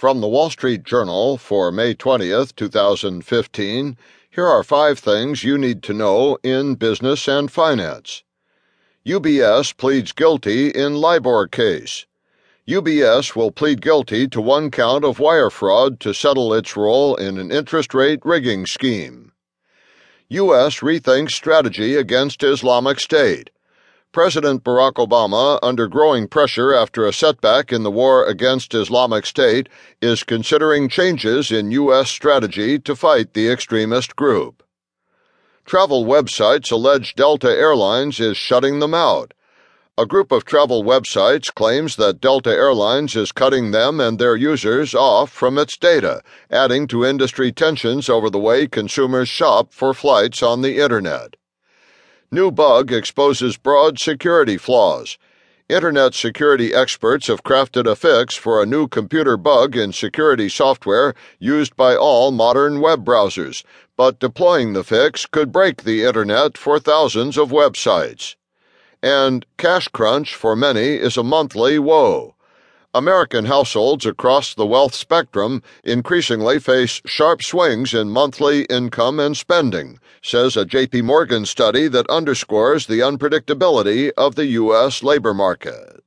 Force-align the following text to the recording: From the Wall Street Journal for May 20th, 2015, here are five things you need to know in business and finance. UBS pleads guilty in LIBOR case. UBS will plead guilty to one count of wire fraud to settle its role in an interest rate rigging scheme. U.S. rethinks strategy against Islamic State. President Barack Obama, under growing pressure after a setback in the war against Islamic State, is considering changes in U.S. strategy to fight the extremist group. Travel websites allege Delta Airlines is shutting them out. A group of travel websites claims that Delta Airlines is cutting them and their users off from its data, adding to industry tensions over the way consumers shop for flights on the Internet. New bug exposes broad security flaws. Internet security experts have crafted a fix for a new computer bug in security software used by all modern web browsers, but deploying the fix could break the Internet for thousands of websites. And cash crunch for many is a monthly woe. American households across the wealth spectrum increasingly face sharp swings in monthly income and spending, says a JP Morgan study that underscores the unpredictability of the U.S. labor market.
From 0.00 0.22
the 0.22 0.28
Wall 0.28 0.48
Street 0.48 0.82
Journal 0.82 1.36
for 1.36 1.70
May 1.70 1.94
20th, 1.94 2.56
2015, 2.56 3.98
here 4.30 4.46
are 4.46 4.64
five 4.64 4.98
things 4.98 5.44
you 5.44 5.58
need 5.58 5.82
to 5.82 5.92
know 5.92 6.38
in 6.42 6.76
business 6.76 7.28
and 7.28 7.52
finance. 7.52 8.22
UBS 9.04 9.76
pleads 9.76 10.12
guilty 10.12 10.70
in 10.70 10.94
LIBOR 10.94 11.48
case. 11.48 12.06
UBS 12.66 13.36
will 13.36 13.50
plead 13.50 13.82
guilty 13.82 14.26
to 14.26 14.40
one 14.40 14.70
count 14.70 15.04
of 15.04 15.18
wire 15.18 15.50
fraud 15.50 16.00
to 16.00 16.14
settle 16.14 16.54
its 16.54 16.78
role 16.78 17.14
in 17.16 17.36
an 17.36 17.52
interest 17.52 17.92
rate 17.92 18.20
rigging 18.24 18.64
scheme. 18.64 19.32
U.S. 20.30 20.76
rethinks 20.76 21.32
strategy 21.32 21.94
against 21.94 22.42
Islamic 22.42 23.00
State. 23.00 23.50
President 24.12 24.64
Barack 24.64 24.94
Obama, 24.94 25.60
under 25.62 25.86
growing 25.86 26.26
pressure 26.26 26.74
after 26.74 27.06
a 27.06 27.12
setback 27.12 27.72
in 27.72 27.84
the 27.84 27.92
war 27.92 28.26
against 28.26 28.74
Islamic 28.74 29.24
State, 29.24 29.68
is 30.02 30.24
considering 30.24 30.88
changes 30.88 31.52
in 31.52 31.70
U.S. 31.70 32.10
strategy 32.10 32.76
to 32.80 32.96
fight 32.96 33.34
the 33.34 33.48
extremist 33.48 34.16
group. 34.16 34.64
Travel 35.64 36.04
websites 36.04 36.72
allege 36.72 37.14
Delta 37.14 37.50
Airlines 37.50 38.18
is 38.18 38.36
shutting 38.36 38.80
them 38.80 38.94
out. 38.94 39.32
A 39.96 40.06
group 40.06 40.32
of 40.32 40.44
travel 40.44 40.82
websites 40.82 41.54
claims 41.54 41.94
that 41.94 42.20
Delta 42.20 42.50
Airlines 42.50 43.14
is 43.14 43.30
cutting 43.30 43.70
them 43.70 44.00
and 44.00 44.18
their 44.18 44.34
users 44.34 44.92
off 44.92 45.30
from 45.30 45.56
its 45.56 45.76
data, 45.76 46.20
adding 46.50 46.88
to 46.88 47.04
industry 47.04 47.52
tensions 47.52 48.08
over 48.08 48.28
the 48.28 48.40
way 48.40 48.66
consumers 48.66 49.28
shop 49.28 49.72
for 49.72 49.94
flights 49.94 50.42
on 50.42 50.62
the 50.62 50.78
Internet. 50.78 51.36
New 52.32 52.52
bug 52.52 52.92
exposes 52.92 53.56
broad 53.56 53.98
security 53.98 54.56
flaws. 54.56 55.18
Internet 55.68 56.14
security 56.14 56.72
experts 56.72 57.26
have 57.26 57.42
crafted 57.42 57.90
a 57.90 57.96
fix 57.96 58.36
for 58.36 58.62
a 58.62 58.66
new 58.66 58.86
computer 58.86 59.36
bug 59.36 59.76
in 59.76 59.92
security 59.92 60.48
software 60.48 61.12
used 61.40 61.74
by 61.74 61.96
all 61.96 62.30
modern 62.30 62.80
web 62.80 63.04
browsers, 63.04 63.64
but 63.96 64.20
deploying 64.20 64.74
the 64.74 64.84
fix 64.84 65.26
could 65.26 65.50
break 65.50 65.82
the 65.82 66.04
Internet 66.04 66.56
for 66.56 66.78
thousands 66.78 67.36
of 67.36 67.50
websites. 67.50 68.36
And 69.02 69.44
cash 69.58 69.88
crunch 69.88 70.36
for 70.36 70.54
many 70.54 70.94
is 70.94 71.16
a 71.16 71.24
monthly 71.24 71.80
woe. 71.80 72.36
American 72.92 73.44
households 73.44 74.04
across 74.04 74.52
the 74.52 74.66
wealth 74.66 74.96
spectrum 74.96 75.62
increasingly 75.84 76.58
face 76.58 77.00
sharp 77.06 77.40
swings 77.40 77.94
in 77.94 78.10
monthly 78.10 78.62
income 78.64 79.20
and 79.20 79.36
spending, 79.36 80.00
says 80.22 80.56
a 80.56 80.64
JP 80.64 81.04
Morgan 81.04 81.46
study 81.46 81.86
that 81.86 82.10
underscores 82.10 82.88
the 82.88 82.98
unpredictability 82.98 84.10
of 84.16 84.34
the 84.34 84.46
U.S. 84.46 85.04
labor 85.04 85.32
market. 85.32 85.99